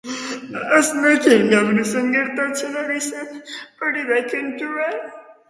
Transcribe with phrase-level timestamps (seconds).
[0.77, 3.37] Ez nekien garbi zer gertatzen ari zen,
[3.85, 4.91] hori da kontua.